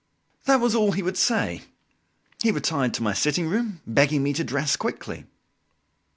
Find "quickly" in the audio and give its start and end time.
4.75-5.25